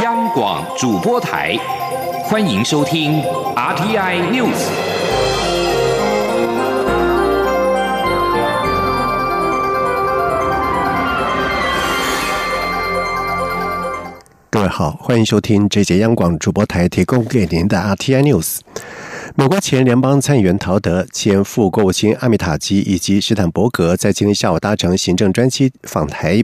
[0.00, 1.54] 央广主播台，
[2.24, 3.22] 欢迎收听
[3.54, 4.70] RTI News。
[14.48, 18.60] 各位好，欢迎收听这节央广主播台提供给您的 RTI News。
[19.34, 26.42] 美国前联邦参议员陶德、前副国务卿阿米塔基以及史坦伯格在今天下午搭乘行政专机访台。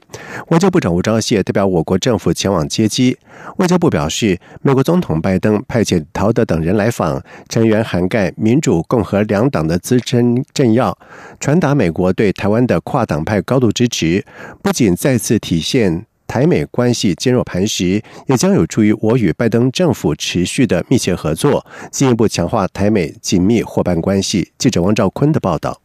[0.49, 3.19] 外交部长吴钊燮代表我国政府前往接机。
[3.59, 10.97] 外交部表示，美国总统拜登派遣陶德等人来访，成员涵盖民主、共和两党的资深政要，
[11.39, 14.25] 传达美国对台湾的跨党派高度支持，
[14.63, 16.07] 不仅再次体现。
[16.29, 24.53] 台美关系坚若磐石，也将有助于我与拜登政府持续的密切合作，进一步强化台美紧密伙伴关系。
[24.59, 25.81] 记者王兆坤的报道。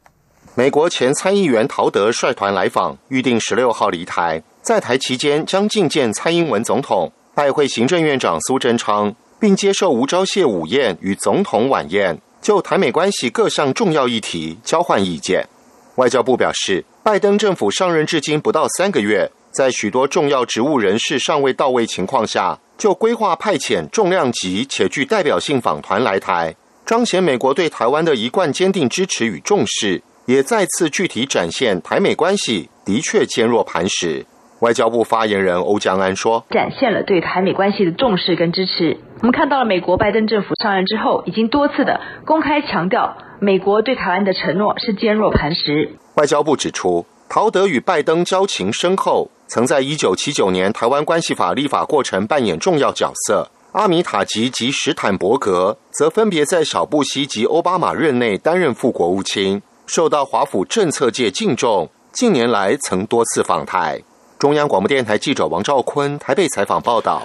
[0.54, 15.48] 美国前参议员陶德率团来访，预定十六号离台，在台期间将觐见蔡英文总统，拜会行政院长苏贞昌，并接受吴钊燮午宴与总统晚宴，就台美关系各项重要议题交换意见。
[15.96, 19.32] 外交部表示，拜登政府上任至今不到三个月。
[19.54, 26.56] 在许多重要职务人士尚未到位情况下，就规划派遣重量级且具代表性访团来台，
[26.88, 34.26] 彰显美国对台湾的一贯坚定支持与重视，也再次具体展现台美关系的确坚若磐石。
[34.62, 38.98] 外交部发言人欧江安说：“展现了对台美关系的重视跟支持。
[39.20, 49.28] 我们看到了美国拜登政府上任之后，已经多次的公开强调，美国对台湾的承诺是坚若磐石。”外交部指出，陶德与拜登交情深厚。
[49.48, 53.50] 曾在一九七九年《台湾关系法》立法过程扮演重要角色。
[53.72, 61.90] 阿米塔吉及史坦伯格则分别在小布希及奥巴马任内担任副国务卿，受到华府政策界敬重。
[62.12, 64.00] 近年来曾多次访台。
[64.38, 67.24] 中央广播电台记者王兆坤台北采访报道。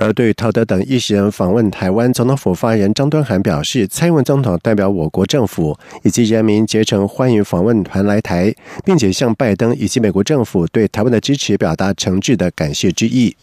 [0.00, 13.36] 而对陶德等一行人访问台湾，总统府发言人张敦涵表示，蔡英文总统代表我国政府以及人民竭诚欢迎访问团来台，并且向拜登以及美国政府对台湾的支持表达诚挚的感谢之意。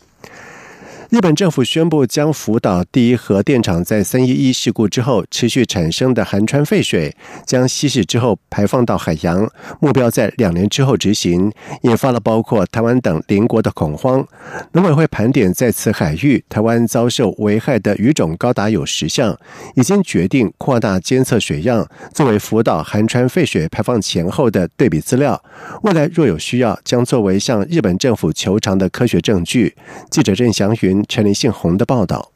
[1.10, 11.50] 日本政府宣布，将福岛第一核电厂在三一一事故之后持续产生的含川废水，将稀释之后排放到海洋，目标在两年之后执行，
[11.84, 14.28] 引发了包括台湾等邻国的恐慌。
[14.74, 19.40] 农委会盘点在此海域，台湾遭受危害的鱼种高达有十项，
[19.76, 25.42] 已经决定扩大监测水样，作为福岛含川废水排放前后的对比资料。
[25.84, 29.74] 未来若有需要，将作为向日本政府求偿的科学证据。
[30.12, 30.97] 记者郑祥云。
[31.08, 32.32] 陈林信红的报道：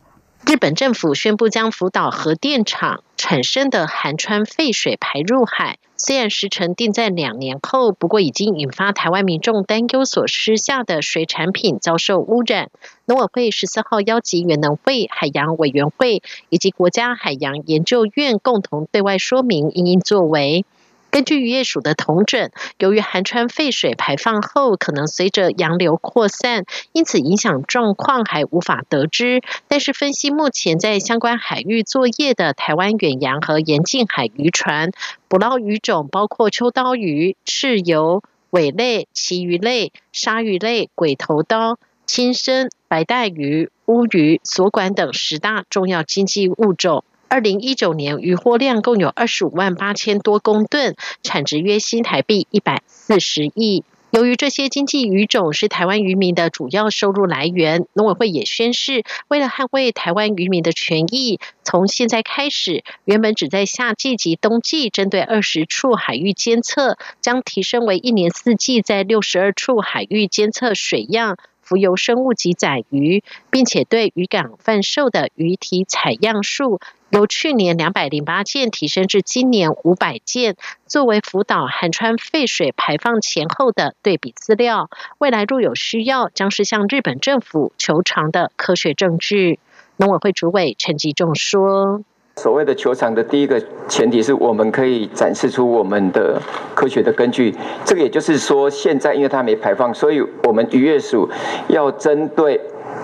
[0.45, 12.69] 日本政府宣布将福岛核电厂产生的含川废水排入海，虽然时程定在两年后，不过已经引发台湾民众担忧，所施下的水产品遭受污染。
[13.05, 20.65] 农委会十四号邀集原能会、海洋委员会以及国家海洋研究院共同对外说明应应作为。
[21.11, 26.63] 根据渔业署的统整，由于含川废水排放后可能随着洋流扩散，
[26.93, 29.41] 因此影响状况还无法得知。
[29.67, 34.91] 但是分析目前在相关海域作业的台湾远洋和沿近海渔船，
[35.27, 47.03] 捕捞鱼种包括秋刀鱼、赤鱿、尾类、旗鱼类、鲨鱼类、鬼头刀、青身、白带鱼、乌鱼、锁管等十大重要经济物种。
[47.31, 53.85] 二零一九年渔获量共有二十五万八千多公吨，产值约新台币一百四十亿。
[54.11, 71.37] 由于这些经济鱼种是台湾渔民的主要收入来源，农委会也宣示，为了捍卫台湾渔民的权益，从现在开始，原本只在夏季及冬季针对二十处海域监测，将提升为一年四季在六十二处海域监测水样。
[71.61, 76.81] 浮游生物及载鱼，并且对渔港贩售的鱼体采样数
[77.11, 80.55] 由去年两百零八件提升至今年五百件，
[80.87, 84.89] 作为福岛含川废水排放前后的对比资料。
[85.17, 89.59] 未来若有需要，将是向日本政府求偿的科学证据。
[89.97, 92.01] 农委会主委陈吉仲说。
[92.37, 96.41] 所谓的球场的第一个前提是我们可以展示出我们的
[96.73, 97.53] 科学的根据。
[97.83, 101.29] 这个也就是说，现在因为它没排放，所以我们渔业署
[101.67, 102.59] 要针对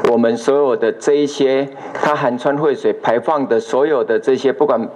[0.10, 4.88] 我们所有的这一些它含川汇水排放的所有的这些，不管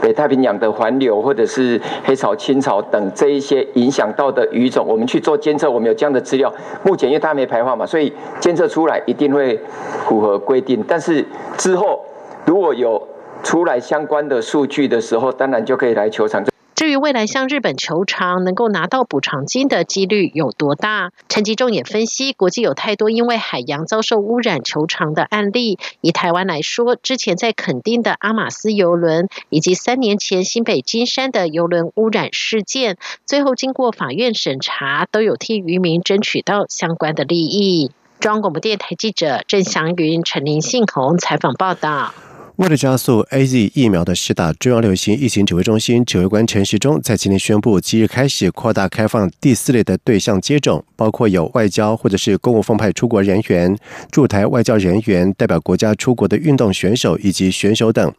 [0.00, 5.70] 北太平洋的环流或者是黑潮、青潮等这一些影响到的鱼种，我们去做监测。
[5.70, 6.52] 我们有这样的资料。
[6.84, 9.60] 目前因为它没排放嘛，所以监测出来一定会
[10.06, 10.84] 符合规定。
[10.86, 11.24] 但是
[11.56, 12.04] 之后
[12.44, 13.08] 如果有
[13.42, 16.44] 出来相关的数据的时候，当然就可以来球场。
[16.80, 25.78] 至于未来向日本求偿能够拿到补偿金的几率有多大，陈吉仲也分析，国际有太多因为海洋遭受污染求偿的案例。
[26.00, 32.96] 以台湾来说，之前在垦丁的阿马斯游轮，以及三年前新北金山的游轮污染事件，
[33.26, 37.90] 最后经过法院审查，都有替渔民争取到相关的利益。
[38.20, 42.14] 中央广播电台记者郑祥云、陈林信宏采访报道。
[42.56, 53.74] 为了加速 A Z 疫苗的施打，中央流行疫情指挥中心指挥官陈时中在今天宣布，即日开始扩大开放第四类的对象接种，包括有外交或者是公务奉派出国人员、
[54.10, 58.12] 驻台外交人员、代表国家出国的运动选手以及选手等。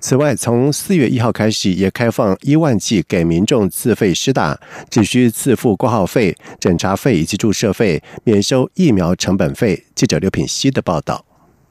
[0.00, 9.84] 此外，从四月一号开始，也开放一万剂给民众自费施打，只需自付挂号费、诊查费以及注射费，免收疫苗成本费。
[9.94, 11.24] 记者刘品希的报道。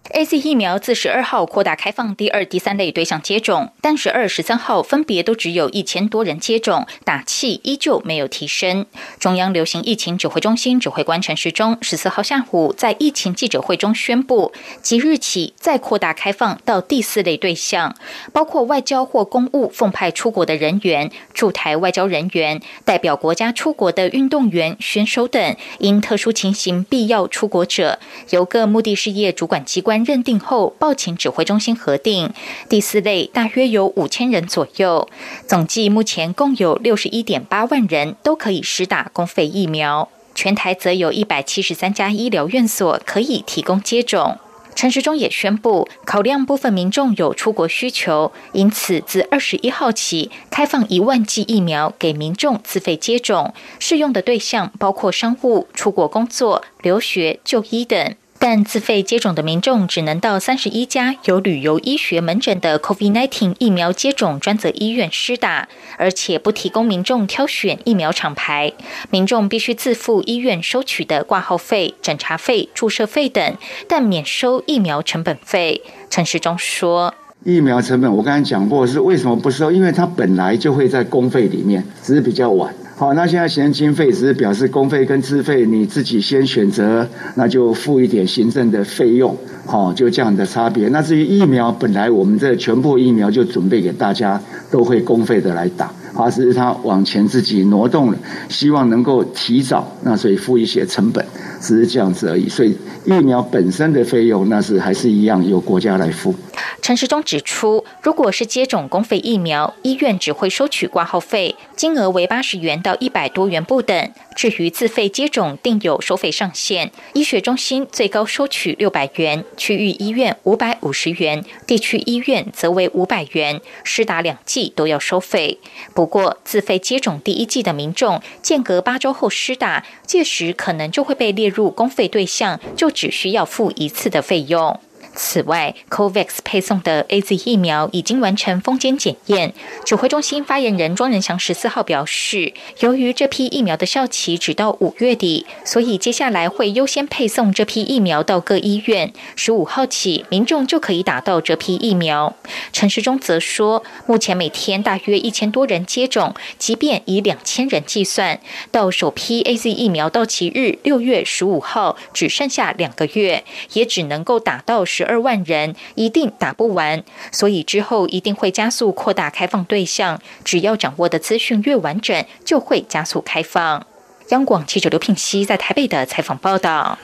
[0.10, 8.86] A C 疫苗自十二号扩大开放第二、第三类对象接种，但十二、十三号分别都只有一千多人接种，打气依旧没有提升。
[9.18, 14.52] 中央流行疫情指挥中心指挥官陈时中十四号下午在疫情记者会中宣布，
[14.82, 17.96] 即日起再扩大开放到第四类对象，
[18.34, 28.00] 包括外交或公务奉派出国的人员、驻台外交人员、代表国家出国的运动员、选手等，因特殊情形必要出国者，
[28.32, 29.93] 由各目的事业主管机关。
[30.02, 32.32] 认定后报请指挥中心核定。
[32.70, 35.10] 第四类大约有五千人左右，
[35.46, 40.08] 总计目前共有六十一点八万人都可以施打公费疫苗。
[40.34, 44.40] 全台则有一百七十三家医疗院所可以提供接种。
[44.76, 58.16] 陈时中也宣布，考量部分民众有出国需求，因此自二十一号起开放一万剂疫苗给民众自费接种，适用的对象包括商务、出国工作、留学、就医等。
[58.46, 68.74] 但自费接种的民众只能到三十一家有旅游医学门诊的 COVID-19 疫苗接种专责医院施打，而且不提供民众挑选疫苗厂牌。
[69.10, 73.56] 民众必须自付医院收取的挂号费、诊查费、注射费等，
[73.88, 75.82] 但免收疫苗成本费。
[76.10, 79.72] 陈时中说：“疫苗成本我刚才讲过是为什么不收？
[79.72, 89.36] 因为它本来就会在公费里面，只是比较晚。”好，那现在行政经费只是表示公费跟自费，你自己先选择，那就付一点行政的费用，
[89.66, 90.88] 好，就这样的差别。
[90.90, 98.18] 那至于疫苗，本来我们这全部疫苗就准备给大家，都会公费的来打，而是他往前自己挪动了，
[98.48, 101.26] 希望能够提早，那所以付一些成本，
[101.60, 102.48] 只是这样子而已。
[102.48, 106.34] 所以疫苗本身的费用，那是还是一样由国家来付。
[106.84, 114.12] 陈时中指出，如果是接种公费疫苗，医院只会收取挂号费，金额为八十元到一百多元不等。
[114.36, 125.60] 至于自费接种，定有收费上限，医学中心最高收取六百元，区域医院五百五十元，地区医院则为五百元，施打两剂都要收费。
[125.94, 134.78] 不过，自费接种第一剂的民众，间隔八周后施打，届时可能就会被列入公费对象，就只需要付一次的费用。
[135.16, 139.54] 此外，COVAX 配送的 A Z 疫苗已经完成封检检验。
[139.86, 149.14] 指挥中心发言人庄仁祥十四号表示，由于这批疫苗的效期只到五月底，所以接下来会优先配送这批疫苗到各医院。
[149.36, 152.36] 十五号起，民众就可以打到这批疫苗。
[152.72, 158.40] 陈时中则说，目前每天大约一千多人接种，即便以两千人计算，
[158.72, 163.44] 到首批 A Z 疫苗到期日六月十五号，只剩下两个月，
[163.74, 165.03] 也只能够打到十。
[165.06, 170.22] 二万人一定打不完，所以之后一定会加速扩大开放对象。
[170.44, 173.86] 只要掌握的资讯越完整，就会加速开放。
[174.30, 176.98] 央广记者刘聘熙在台北的采访报道。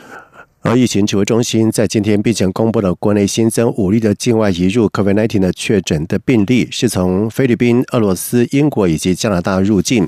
[0.70, 10.08] 而疫情指挥中心在今天并且公布了国内新增五例的境外移入 COVID-19 的确诊的病例，是从菲律宾、俄罗斯、英国以及加拿大入境。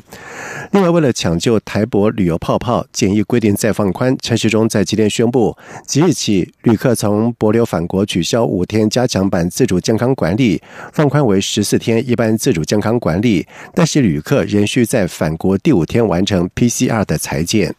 [0.70, 4.16] 另外，为了抢救台博旅游泡泡，检疫规定再放宽。
[4.22, 10.62] 陈时中在今天宣布，即日起，旅客从博流返国取消五天加强版自主健康管理，
[10.94, 17.74] 放宽为十四天一般自主健康管理，但是旅客仍需在返国第五天完成 PCR 的裁剪。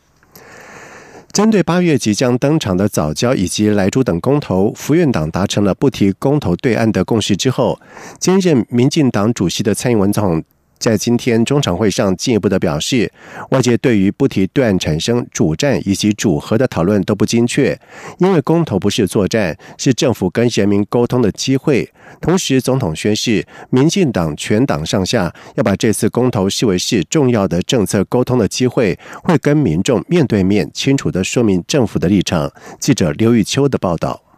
[1.32, 7.80] 针对八月即将登场的早教以及莱猪等公投，福院党达成了不提公投对岸的共识之后，
[8.20, 10.44] 兼任民进党主席的蔡英文总统。
[10.82, 13.12] 在今天中常会上进一步的表示，
[13.50, 17.78] 外界对于不提对岸产生主战以及主和的讨论都不精确，
[18.18, 21.88] 因为公投不是作战，是政府跟人民沟通的机会。
[22.20, 32.52] 同时，总统宣誓，民进党全党上下要把这次公投视为是重要的政策沟通的机会，会跟民众面对面清楚的说明政府的立场。
[32.80, 34.31] 记者刘玉秋的报道。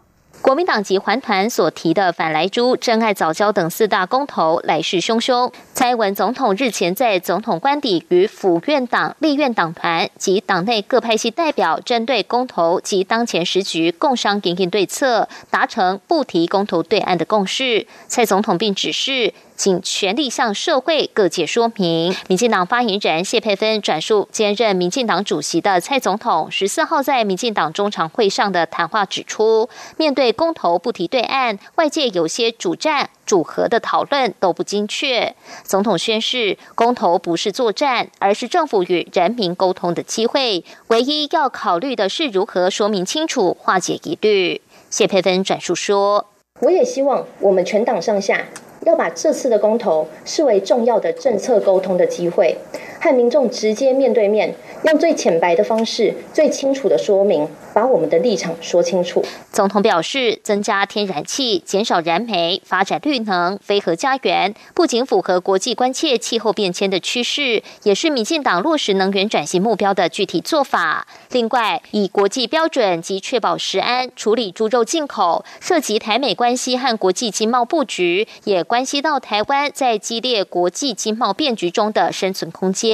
[0.45, 5.51] 国民党及环团所提的反莱猪、真爱早教等四大公投来势汹汹。
[5.73, 17.87] 蔡英文总统日前在总统官邸与府院党、立院党团及党内各派系代表，针对公投及当前时局共商营应对策，达成不提公投对岸的共识。
[18.07, 19.33] 蔡总统并指示。
[19.55, 22.15] 请全力向社会各界说明。
[22.27, 35.35] 民进党发言人谢佩芬转述兼任民进党主席的蔡总统十四号在民进党中常会上的谈话指出，面对公投不提对岸，外界有些主战主和的讨论都不精确。
[35.63, 40.63] 总统宣誓，公投不是作战，而是政府与人民沟通的机会。
[40.87, 44.61] 唯一要考虑的是如何说明清楚，化解疑虑。
[44.89, 46.27] 谢佩芬转述说
[46.61, 48.45] ：“我也希望我们全党上下。”
[48.85, 52.55] 要把这次的公投视为重要的政策沟通的机会，
[52.99, 57.47] 和民众直接面对面，用最浅白的方式、最清楚的说明。
[57.75, 59.21] 把我们的立场说清楚。
[59.51, 71.05] 总统表示，增加天然气、减少燃煤、发展绿能、非核家园，不仅符合国际关切气候变迁的趋势，也是民进党落实能源转型目标的具体做法。
[71.31, 82.84] 另外，以国际标准及确保食安处理猪肉进口，涉及台美关系和国际经贸布局，也关系到台湾在激烈国际经贸变局中的生存空间。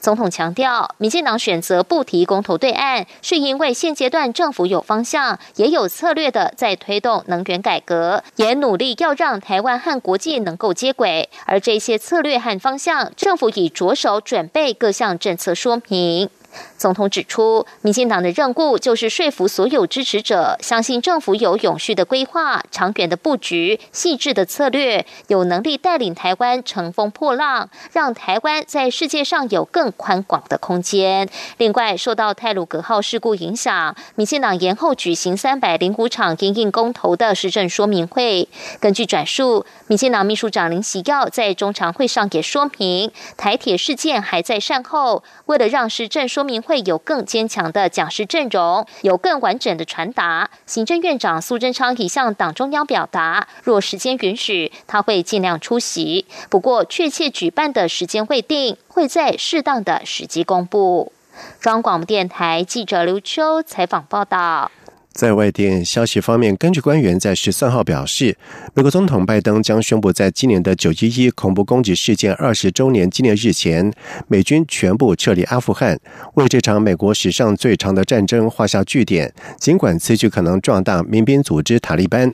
[0.00, 4.32] 总统强调，民进党选择不提公投对岸，是因为现阶段。
[4.32, 11.28] 政府有方向，也有策略的在推动能源改革，也努力要让台湾和国际能够接轨。
[11.44, 16.30] 而这些策略和方向，政府已着手准备各项政策说明。
[16.76, 31.28] 总统指出，民进党的任务就是说服所有支持者，相信政府有永续的规划、长远的布局、细致的策略，有能力带领台湾乘风破浪，让台湾在世界上有更宽广的空间。
[31.56, 38.48] 另外，受到泰鲁格号事故影响，民进党延后举行三百零五场因应公投的施政说明会。
[38.80, 46.58] 根据转述，民进党秘书长林喜耀在中常会上也说明，台铁事件还在善后，为了让施政说明。
[46.68, 50.50] 会有更坚强的讲师阵容，有更完整的传达。
[50.66, 56.26] 行政院长苏贞昌已向党中央表达，若时间允许，他会尽量出席。
[56.50, 61.12] 不过，确切举办的时间未定，会在适当的时机公布。
[61.60, 64.70] 中央广播电台记者刘秋采访报道。
[65.18, 68.36] 在外电消息方面，根据官员在十三号表示，
[68.72, 73.92] 美国总统拜登将宣布在今年的九一一恐怖攻击事件二十周年纪念日前，
[74.28, 75.98] 美军全部撤离阿富汗，
[76.34, 79.34] 为这场美国史上最长的战争画下句点。
[79.58, 82.32] 尽管此举可能壮大民兵组织塔利班，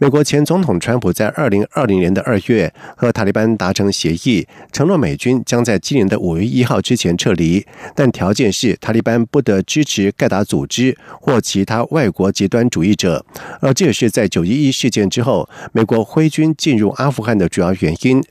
[0.00, 7.64] 美国前总统川普在二零二零年的二月和塔利班达成协议，承诺美军将在今年的五月一号之前撤离，
[7.94, 12.10] 但条件是塔利班不得支持盖达组织或其他外。
[12.16, 13.22] 国极端主义者，
[13.60, 18.22] 而这也是在九一一事件之后，美国挥军进入阿富汗的主要原因。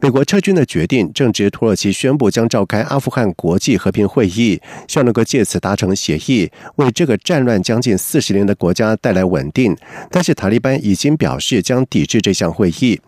[0.00, 9.76] 美国撤军的决定正值土耳其宣布将召开阿富汗国际和平会议，希望能够借此达成协议，为这个战乱将近四十年的国家带来稳定。
[10.10, 13.00] 但是塔利班已经表示将抵制这项会议。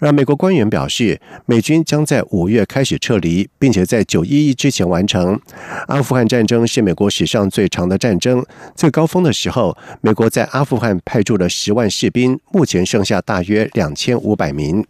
[0.00, 5.38] 而美国官员表示，美军将在五月开始撤离，并且在九一一之前完成。
[5.86, 8.44] 阿富汗战争是美国史上最长的战争，
[8.74, 9.67] 最高峰的时候，
[10.00, 14.84] 美国在阿富汗派驻了十万士兵，目前剩下大约两千五百名。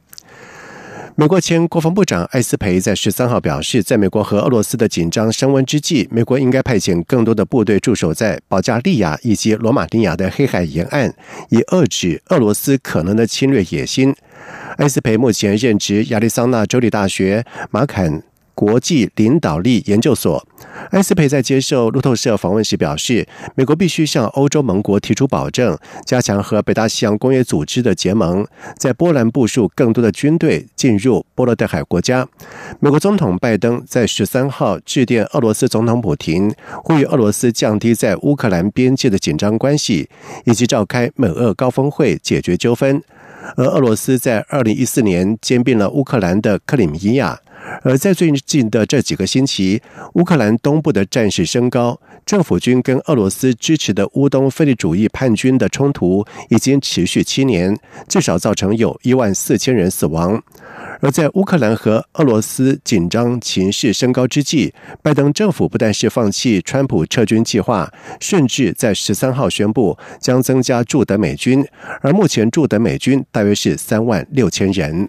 [1.14, 11.12] 美国前国防部长艾斯培在十三号表示，在美国和俄罗斯的紧张升温之际，美国应该派遣更多的部队驻守在保加利亚以及罗马尼亚的黑海沿岸，
[11.48, 14.14] 以遏制俄罗斯可能的侵略野心。
[14.76, 18.22] 艾斯培目前任职亚利桑那州立大学马坎。
[18.58, 20.44] 国际领导力研究所，
[20.90, 23.24] 埃斯培在接受路透社访问时表示，
[23.54, 28.44] 美国必须向欧洲盟国提出保证，加强和北大西洋工业组织的结盟，
[28.76, 32.26] 在波兰部署更多的军队进入波罗的海国家。
[32.80, 40.08] 美国总统拜登在十三号致电俄罗斯总统普京，呼吁俄罗斯降低在乌克兰边界的紧张关系，
[40.46, 43.00] 以及召开美俄高峰会解决纠纷。
[43.56, 47.38] 而俄罗斯在二零一四年兼并了乌克兰的克里米亚。
[47.82, 49.80] 而在最近的这几个星期，
[50.14, 57.76] 乌克兰东部的战事升高，政府军跟俄罗斯支持的乌东分离主义叛军的冲突已经持续七年，
[58.08, 60.42] 至少造成有一万四千人死亡。
[61.00, 71.64] 而在乌克兰和俄罗斯紧张情势升高之际，拜登政府不但是放弃川普撤军计划，甚至在十三号宣布将增加驻德美军，
[72.00, 75.08] 而目前驻德美军大约是三万六千人。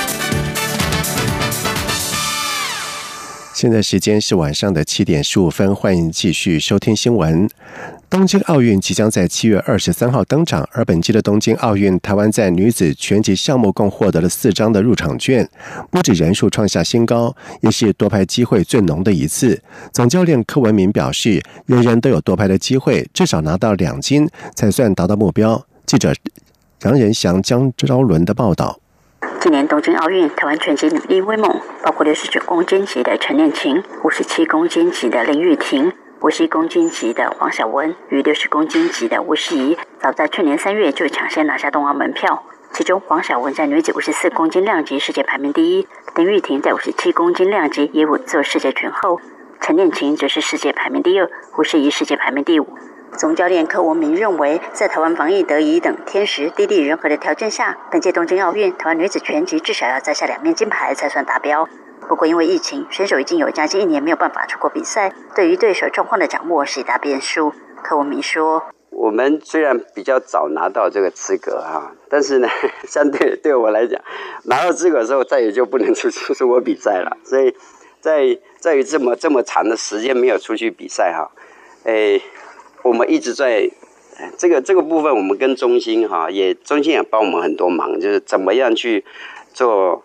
[3.61, 7.47] 现在时间是晚上的七点十五分，欢迎继续收听新闻。
[8.09, 15.47] 东京奥运即将在七月二十三号登场，而本届的东京奥运，台湾在女子拳击项目共获得了四张的入场券，
[15.91, 19.61] 不止人数创下新高，也是夺牌机会最浓的一次。
[19.93, 25.63] 总教练柯文明表示，人人都有夺牌的机会，至少拿到两金才算达到目标。
[25.85, 26.11] 记者
[26.81, 28.80] 杨仁祥、江昭伦的报道。
[29.39, 35.91] 今年东京奥运，台湾拳击女力威猛，包括六十九公斤级的陈念琴，五十七公斤级的林玉婷。
[36.21, 42.43] 五十一公斤级的黄晓雯与六十公斤级的吴诗怡，早在去年三月就抢先拿下冬奥门票。
[42.71, 49.19] 其中，黄晓雯在女子五十四公斤量级世界排名第一，林玉婷在五十七公斤量级也稳坐世界拳后。
[49.59, 52.67] 陈念琴则是世界排名第二，吴诗怡世界排名第五。
[53.17, 61.67] 总教练柯文明认为，在台湾防疫得宜等天时地利人和的条件下，本届东京奥运，台湾女子拳击至少要摘下两面金牌才算达标。
[62.07, 67.53] 不过，因为疫情，选手已经有将近一年没有办法出国比赛，对于对手状况的掌握是一大变数。
[67.83, 72.47] 柯文明说：“我们虽然比较早拿到这个资格哈，但是呢，
[72.87, 74.01] 相对对我来讲，
[74.45, 77.17] 拿到资格之后再也就不能出出国比赛了。
[77.23, 77.55] 所以，
[77.99, 81.31] 在在于这么这么长的时间没有出去比赛哈，
[81.83, 82.21] 诶，
[82.83, 83.69] 我们一直在
[84.37, 89.03] 这个这个部分，我们跟中心哈也中心也帮我们很多忙，就是怎么样去
[89.53, 90.03] 做。”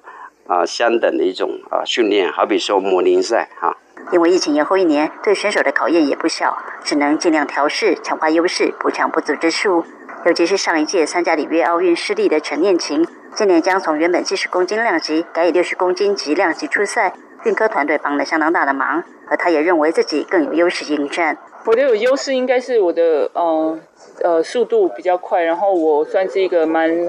[0.49, 3.77] 啊，相等的一种啊训练，好比说模拟赛哈。
[4.13, 9.85] 因为疫情延后一年，对选手的考验也不小，只能尽量调试，强化优势，补强不足之处。
[10.25, 13.05] 尤其是上一届参加里约奥运失利的陈念琴，
[13.35, 17.15] 今年将从原本七十公斤量级改以六十公斤级量级出赛，
[17.47, 21.39] 运科团队帮了相当大的忙，而他也认为自己更有优势应战。
[21.65, 23.79] 我的有优势应该是我的呃
[24.23, 27.09] 呃速度比较快，然后我算是一个蛮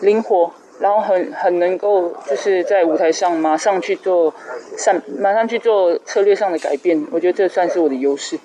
[0.00, 0.52] 灵活。
[0.80, 4.34] 然后很很能够就是在舞台上马上去做
[4.76, 8.36] 上马上去做策略上的改变，我觉得这算是我的优势。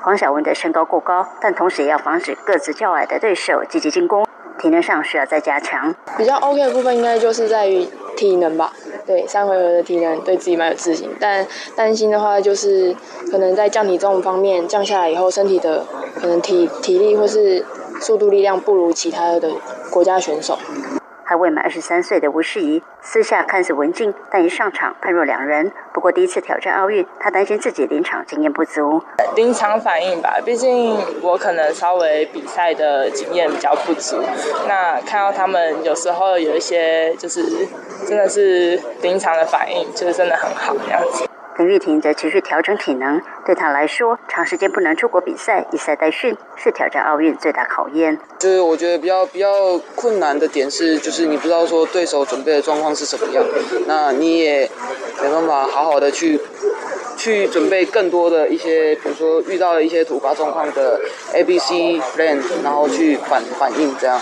[0.00, 4.26] 黄晓雯的身高过高，但同时也要防止个子较矮的对手积极进攻，
[4.58, 5.94] 体能上需要再加强。
[6.16, 7.86] 比较 OK 的部分应该就是在于
[8.16, 8.72] 体能吧，
[9.06, 12.94] 对三回合的体能对自己蛮有自信，但担心的话就是
[13.30, 17.64] 可能在降体重方面降下来以后，身体的可能体体力或是
[18.00, 19.50] 速度力量不如其他的
[19.90, 20.58] 国家选手。
[21.24, 25.72] 还未满二十三岁的吴世仪，私下看似文静，但一上场判若两人。
[25.92, 29.02] 不过第一次挑战奥运，他担心自己临场经验不足。
[29.34, 34.22] 临场反应吧，毕竟我可能稍微比赛的经验比较不足。
[34.68, 37.42] 那看到他们有时候有一些，就是
[38.06, 41.26] 真的是临场的反应，就是真的很好这样子。
[41.56, 48.18] 林玉婷则持续调整体能，对她来说，长时间不能出国比赛，以赛代训是挑战奥运最大考验。
[48.38, 53.44] 就是我觉得比较比较困难的点是，就是你不知道说对手准备的状况是什么样，
[53.86, 54.68] 那你也
[55.22, 56.40] 没办法好好的去
[57.16, 61.00] 去准备更多的一些，比如说遇到了一些突发状况的
[61.32, 64.20] A、B、C plan，然后去反反应这样。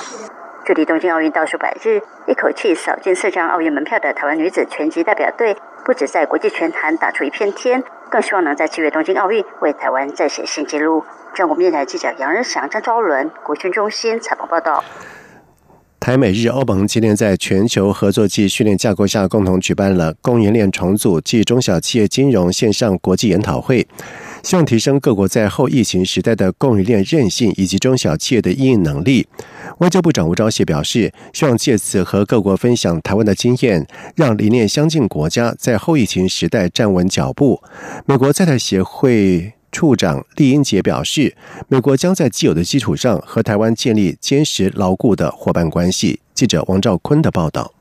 [0.64, 5.56] 距离东京奥运倒数百日，一口气扫进四张奥运门票的台湾女子拳击代表队。
[5.84, 11.04] 不止在国际拳坛打出一片天，更希望能在七月东京奥运为台湾再写新纪录。
[11.34, 14.84] 中国面台记者杨仁祥、张昭伦，国训中心采访报道。
[16.02, 23.86] 台美日欧盟今天在全球合作暨训练架构下，共同举办了供应链重组暨中小企业金融线上国际研讨会。
[24.42, 29.28] 希望提升各国在后疫情时代的供应链韧性以及中小企业的应应能力。
[29.78, 33.86] 外交部长吴钊燮表示，希望借此和各国分享台湾的经验，
[34.16, 37.62] 让理念相近国家在后疫情时代站稳脚步。
[38.06, 41.34] 美国在台协会处长厉英杰表示，
[41.66, 46.20] 美国将在既有的基础上和台湾建立坚实牢固的伙伴关系。
[46.34, 47.72] 记者王兆坤的报道。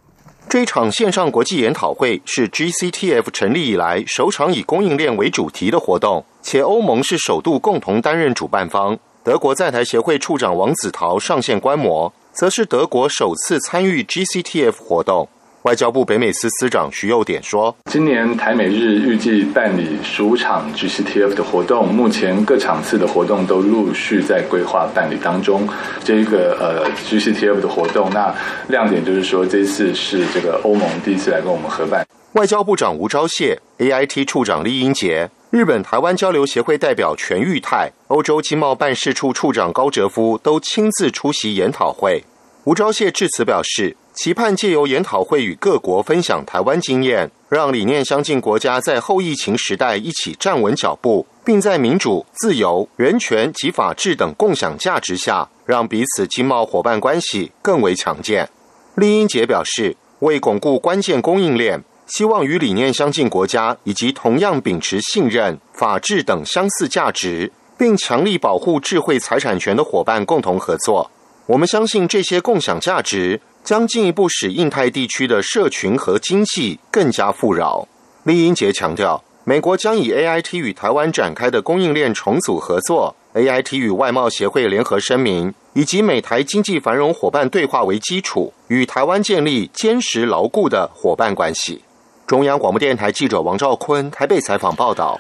[0.50, 8.98] 这场线上国际研讨会是 GCTF 成立以来首场以供应链为主题的活动，且欧盟是首度共同担任主办方。
[9.24, 15.30] 德国在台协会处长王子陶上线观摩，则是德国首次参与 GCTF 活动。
[15.64, 25.70] 外交部北美司司长徐佑典说：“今年台美日预计办理十五场 GCTF 的活动，目前各场次的活动都陆续在规划办理当中。
[26.04, 28.34] 这个呃 GCTF 的活动，那
[28.70, 32.04] 亮点就是说，这次是这个欧盟第一次来跟我们合办。
[32.34, 42.24] 外交部长吴钊燮、AIT 处长厉英杰、日本台湾交流协会代表全玉泰、欧洲经贸办事处处长高哲夫都亲自出席研讨会。
[42.64, 58.50] 吴钊燮致辞表示。”期盼借由研讨会与各国分享台湾经验，让理念相近国家在后疫情时代一起站稳脚步，并在民主、自由、人权及法治等共享价值下，让彼此经贸伙伴关系更为强健。
[58.96, 71.10] 丽英杰表示，为巩固关键供应链，希望与理念相近国家以及同样秉持信任、法治等相似价值，并强力保护智慧财产权的伙伴共同合作。
[71.48, 73.40] 我们相信这些共享价值。
[73.64, 77.88] 将进一步使印太地区的社群和经济更加富饶。
[78.24, 91.82] 李英杰强调，美国将以 AIT 与台湾展开的供应链重组合作、AIT 与外贸协会联合声明以及美台经济繁荣伙伴对话为基础，与台湾建立坚实牢固的伙伴关系。
[92.28, 95.20] 中央广播电台记者王兆坤台北采访报道。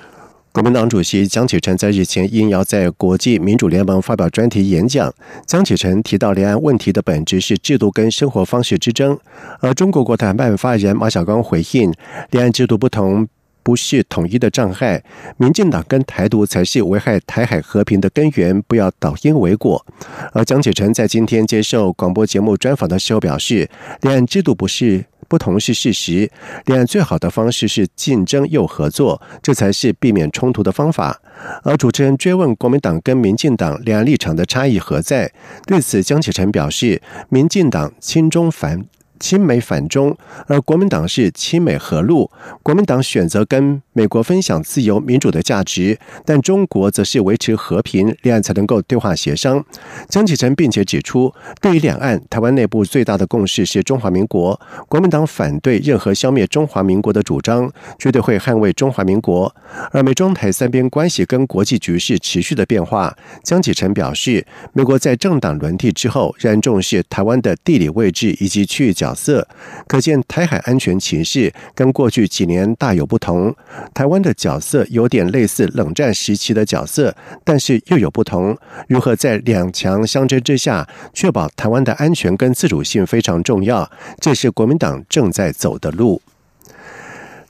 [0.53, 5.13] 国民党主席江启臣在日前应邀在国际民主联盟发表专题演讲。
[5.47, 9.17] 江启臣提到，两岸问题的本质是制度跟生活方式之争。
[9.61, 11.93] 而中国国台办发言人马晓光回应，
[12.31, 13.25] 两岸制度不同
[13.63, 15.03] 不是统一的障碍，
[15.37, 19.85] 民进党跟台独才是危害台海和平的根源，不要倒因为果。
[20.33, 23.69] 而江启臣在今天接受广播节目专访的时候表示，
[24.01, 25.05] 两岸制度不是。
[25.27, 26.29] 不同是事实，
[26.65, 31.21] 两岸最好的方式是竞争又合作，这才是避免冲突的方法。
[31.63, 35.31] 而主持人追问国民党跟民进党两岸立场的差异何在，
[35.65, 38.83] 对此江启臣表示，民进党亲中反。
[39.21, 42.31] 亲美反中，而国民党是亲美合路。
[42.63, 49.63] 国民党选择跟美国分享自由民主的价值，但中国则是维持和平，两岸才能够对话协商。
[50.09, 54.59] 江启臣并且指出，对于两岸，台湾内部最大的共识是中华民国。
[54.89, 59.53] 国民党反对任何消灭中华民国的主张，绝对会捍卫中华民国。
[59.91, 69.11] 而美中台三边关系跟国际局势持续的变化，江启臣表示，美国在政党轮替之后，仍然重视台湾的地理位置以及区域角。
[69.13, 69.47] 色
[69.87, 73.53] 可见，台海安全情势跟过去几年大有不同。
[73.93, 78.57] 台湾的角色有点类似冷战时期的角色，但是又有不同。
[78.87, 83.89] 如何在两强相争之下，确保台湾的安全跟自主性非常重要，
[84.19, 86.21] 这是国民党正在走的路。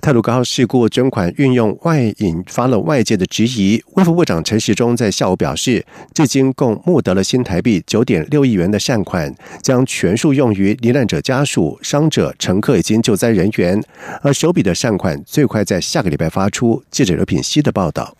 [0.01, 3.79] 泰鲁高事故捐款运用外引发了外界的质疑。
[3.93, 13.79] 卫副部长陈时中在下午表示，至今共募得了新台币九点六亿元的善款，将全数用于罹难者家属、伤者、乘客以及救灾人员。
[14.23, 16.83] 而首笔的善款最快在下个礼拜发出。
[16.89, 18.17] 记者刘品希的报道。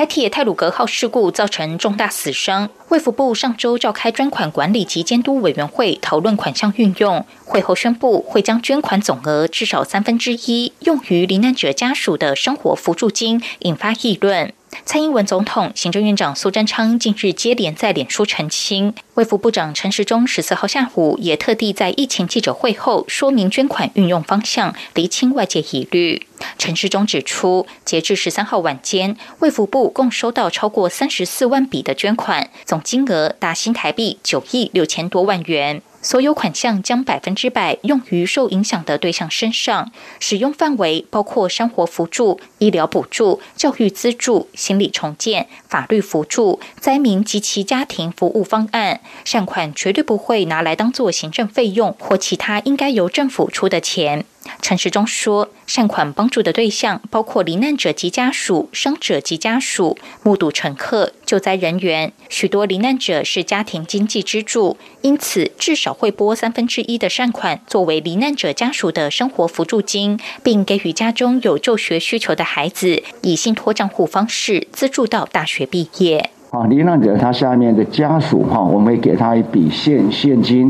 [0.00, 14.54] 台铁泰鲁格号事故造成重大死伤，卫福部上周召开专款管理及监督委员会讨论款项运用，会后宣布会将捐款总额至少三分之一用于罹难者家属的生活扶助金，引发议论。
[14.84, 26.26] 蔡英文总统、行政院长苏贞昌近日接连在脸书澄清，卫福部长陈时中十四号下午也特地在疫情记者会后说明捐款运用方向，厘清外界疑虑。
[26.58, 35.82] 陈时中指出，截至十三号晚间，卫福部共收到超过三十四万笔的捐款，总金额达新台币九亿六千多万元。
[36.02, 49.00] 所有款项将百分之百用于受影响的对象身上，使用范围包括生活辅助、医疗补助、教育资助、心理重建、法律辅助、灾民及其家庭服务方案。
[49.24, 54.24] 善款绝对不会拿来当做行政费用或其他应该由政府出的钱。
[54.62, 62.12] 陈时中说，善款帮助的对象包括罹难者及家属、伤者及家属、目睹乘客、救灾人员。
[62.28, 76.30] 许多罹难者是家庭经济支柱，因此至少会拨三分之一的善款作为罹难者家属的生活扶助金，并给予家中有就学需求的孩子，以信托账户方式资助到大学毕业。
[76.50, 80.68] 啊，罹难者他下面的家属哈，我们会给他一笔现现金，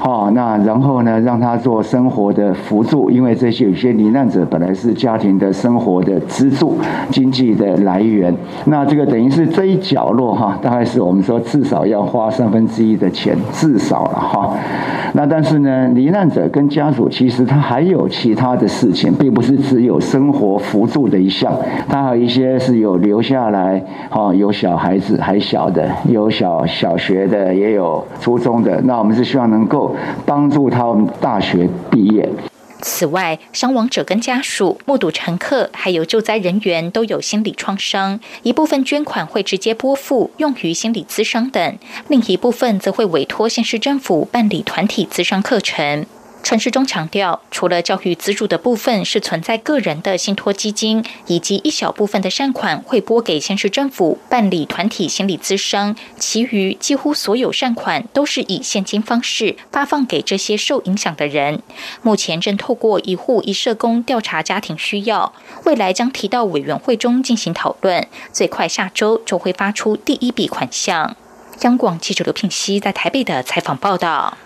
[0.00, 6.76] 好，那然后呢，让他做生活的辅助，因为这些有些罹难者本来是家庭的生活的支柱、
[7.12, 14.56] 经济的来源，那这个等于是这一角落哈，大概是我们说至少要花三分之一的钱，至少了哈。
[15.12, 21.52] 那但是呢，罹难者跟家属其实他还有其他的事情，并不是只有生活辅助的一项，
[21.88, 24.98] 他还有一些是有留下来，哈，有小孩。
[25.06, 28.80] 子还小的，有小小学的，也有初中的。
[28.82, 32.28] 那我们是希望能够帮助他们大学毕业。
[32.80, 46.04] 此外，伤亡者跟家属、目睹乘客还有救灾人员都有心理创伤，一部分捐款会直接拨付用于心理咨商等，另一部分则会委托县市政府办理团体咨商课程。
[46.44, 61.62] 陈世忠强调，除了教育资助的部分是存在个人的信托基金，以及一小部分的善款会拨给县市政府办理团体心理咨商，其余几乎所有善款都是以现金方式发放给这些受影响的人。
[62.02, 65.32] 目前正透过一户一社工调查家庭需要，
[65.64, 71.16] 未来将提到委员会中进行讨论，最快下周就会发出第一笔款项。
[71.62, 74.36] 央广记者刘聘熙在台北的采访报道。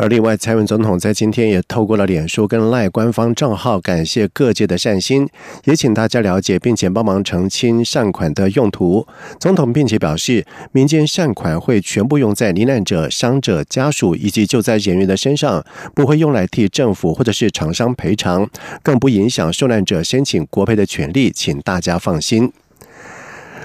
[0.00, 5.28] 而另外，蔡文总统在今天也透过了脸书跟赖官方账号，感谢各界的善心，
[5.64, 9.04] 也请大家了解并且帮忙澄清善款的用途。
[9.40, 15.64] 总统并且表示，民间善款会全部用在罹难者、伤者家属以及救灾人员的身上，
[15.96, 18.48] 不会用来替政府或者是厂商赔偿，
[18.84, 22.52] 更不影响受难者申请国赔的权利，请大家放心。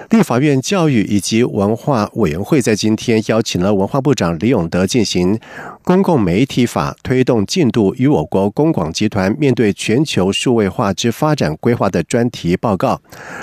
[0.10, 5.39] 立法院教育以及文化委员会在今天邀请了文化部长李永德进行。
[5.86, 13.02] 公共媒体法推动进度与我国公广集团面对全球数位化之发展规划的专题报告。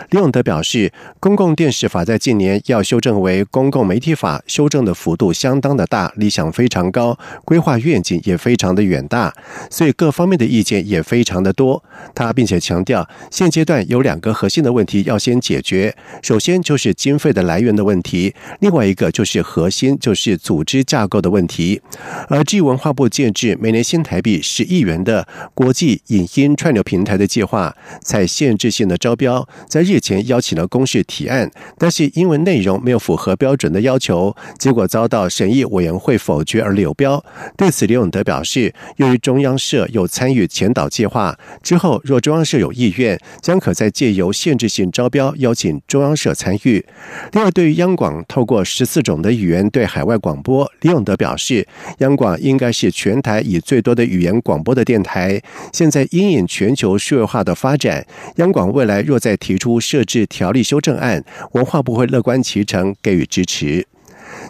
[0.09, 9.35] 李永德表示，公共电视法在近年要修正为公共媒体法，修正的幅度相当的大，理想非常高，规划愿景也非常的远大，
[9.71, 11.85] 所以各方面的意见也非常的多。
[12.15, 21.83] 他并且强调，现阶段有两个核心的问题要先解决，首先就是经费的来源的问题，另外一个就是核心就是组织架构的问题。
[22.31, 37.23] 而据文化部建制每年新台币十亿元的国际影音串流平台的计划，采限制性的招标，在日前邀请了公示提案，但是因为内容没有符合标准的要求，结果遭到审议委员会否决而流标。
[37.57, 46.87] 对此，李永德表示，由于中央社有参与前导计划，之后若中央社有意愿，将可再借由限制性招标邀请中央社参与。
[47.33, 51.67] 另外，对于央广透过十四种的语言对海外广播，李永德表示，
[51.99, 55.41] 央广应该是全台以最多的语言广播的电台。
[55.73, 58.07] 现在因应全球数位化的发展，
[58.37, 63.87] 央广未来若再提出设置条例修正案，文化部会乐观其成，给予支持。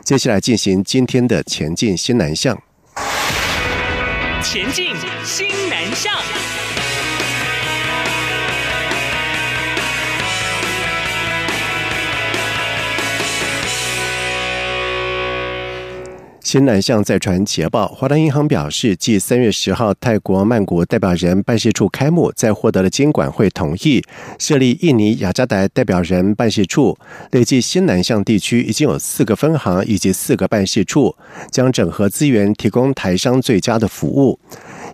[0.05, 2.61] 接下来进行今天的前进新南向。
[4.43, 4.87] 前进
[5.25, 6.20] 新南向。
[16.51, 24.03] 新南向再传捷报，华南银行表示，继三月十号泰国曼谷代表人办事处开幕，在获得了监管会同意
[24.37, 26.99] 设立印尼雅加达代表人办事处，
[27.31, 31.15] 累计新南向地区已经有四个分行以及四个办事处，
[31.53, 34.41] 将整合资源，提供台商最佳的服务。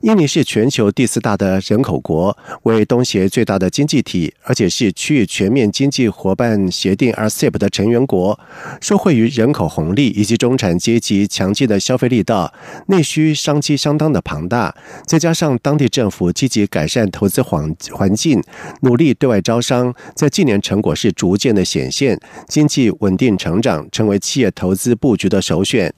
[0.03, 8.39] 印尼是全球第四大的人口国，为东协最大的经济体，而且是区域全面经济伙伴协定 （RCEP） 的成员国。
[8.81, 12.53] 受惠于人口红利以及中产阶级强劲的消费力道，
[12.89, 14.75] 内需商机相当的庞大。
[15.07, 18.43] 再加上当地政府积极改善投资环环境，
[18.83, 25.93] 努力对外招商，在近年成果是逐渐的显现，经济稳定成长，成为企业投资布局的首选。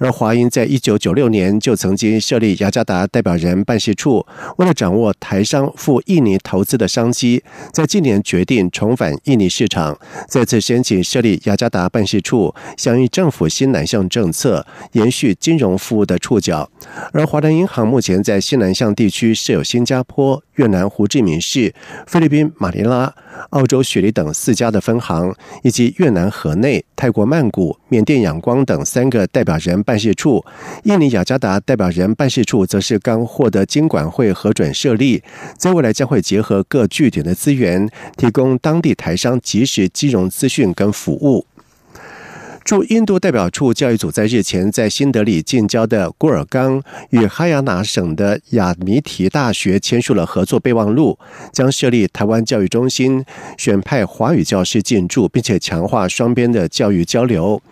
[0.00, 3.35] 而华英在一九九六年就曾经设立雅加达代表。
[3.36, 4.26] 人办事处
[4.58, 16.70] 为了掌握台商赴印尼投资的商机，在今年决定重返印尼市场，再次申请设立雅加达办事处，响应政府新南向政策，延续金融服务的触角。
[17.12, 21.74] 而华南银行目前在西南向地区设有新加坡、越南胡志明市、
[22.06, 23.14] 菲律宾马尼拉、
[23.50, 30.42] 澳洲雪梨等四家的分行，以及越南河内、泰国曼谷、缅甸仰光等三个代表人办事处。
[30.84, 33.26] 印尼雅加达代表人办事处则是刚。
[33.26, 35.22] 获得金管会核准设立，
[35.58, 41.44] 在未来将会结合各据点的资源，提供当地台商及时金融资讯跟服务。
[42.66, 51.16] 驻印度代表处教育组在日前在新德里近郊的古尔冈与哈亚纳省的亚米提大学签署了合作备忘录，
[51.52, 53.24] 将设立台湾教育中心，
[53.56, 57.62] 选派华语教师进驻，并且强化双边的教育交流。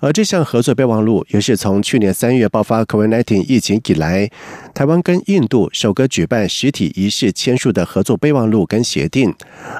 [0.00, 4.28] 而这项合作备忘录也是从去年三月爆发 COVID-19 疫情以来，
[4.74, 9.34] 台湾跟印度首个举办实体仪式签署的合作备忘录跟协定。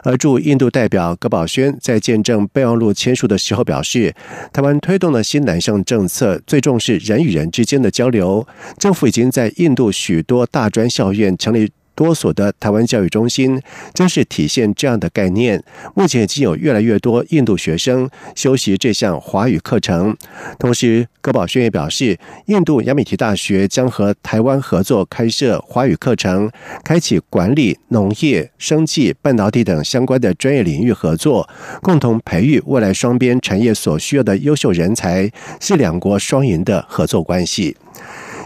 [0.04, 4.14] 而驻印度代表葛宝轩在见证备忘录签署的时候表示，
[4.52, 8.46] 台湾推动了新南向政策最重视人与人之间的交流。
[8.78, 11.70] 政府已经在印度许多大专校院成立。
[12.02, 13.62] 多所的台湾教育中心，
[13.94, 15.62] 正是体现这样的概念。
[15.94, 20.16] 目前已经有越来越多印度学生修习这项华语课程。
[20.58, 26.50] 同时，葛宝轩也表示，印度亚米提大学将和台湾合作开设华语课程，
[26.82, 31.48] 开启管理、农业、生技、半导体等相关的专业领域合作，
[31.82, 37.76] 共同培育未来双边产业所需要的优秀人才，是两国双赢的合作关系。